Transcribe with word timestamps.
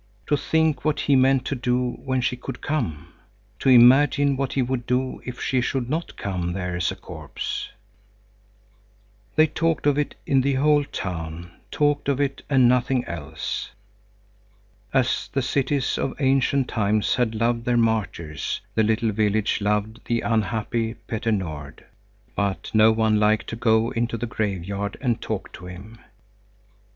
To 0.25 0.35
think 0.35 0.83
what 0.83 1.01
he 1.01 1.15
meant 1.15 1.45
to 1.45 1.53
do 1.53 1.91
when 2.03 2.21
she 2.21 2.35
should 2.35 2.59
come! 2.59 3.13
To 3.59 3.69
imagine 3.69 4.35
what 4.35 4.53
he 4.53 4.63
would 4.63 4.87
do 4.87 5.21
if 5.25 5.39
she 5.39 5.61
should 5.61 5.91
not 5.91 6.17
come 6.17 6.53
there 6.53 6.75
as 6.75 6.89
a 6.89 6.95
corpse! 6.95 7.69
They 9.35 9.45
talked 9.45 9.85
of 9.85 9.99
it 9.99 10.15
in 10.25 10.41
the 10.41 10.55
whole 10.55 10.85
town, 10.85 11.51
talked 11.69 12.09
of 12.09 12.19
it 12.19 12.41
and 12.49 12.67
nothing 12.67 13.05
else. 13.05 13.69
As 14.91 15.29
the 15.31 15.43
cities 15.43 15.99
of 15.99 16.19
ancient 16.19 16.67
times 16.67 17.13
had 17.13 17.35
loved 17.35 17.65
their 17.65 17.77
martyrs, 17.77 18.59
the 18.73 18.81
little 18.81 19.11
village 19.11 19.61
loved 19.61 19.99
the 20.05 20.21
unhappy 20.21 20.95
Petter 20.95 21.31
Nord; 21.31 21.85
but 22.35 22.71
no 22.73 22.91
one 22.91 23.19
liked 23.19 23.45
to 23.49 23.55
go 23.55 23.91
into 23.91 24.17
the 24.17 24.25
graveyard 24.25 24.97
and 24.99 25.21
talk 25.21 25.53
to 25.53 25.67
him. 25.67 25.99